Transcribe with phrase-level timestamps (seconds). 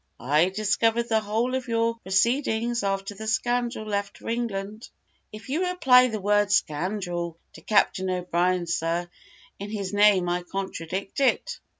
[0.19, 4.89] I discovered the whole of your proceedings, after the scoundrel left for England."
[5.31, 9.07] "If you apply the word scoundrel to Captain O'Brien, sir,
[9.59, 11.59] in his name I contradict it."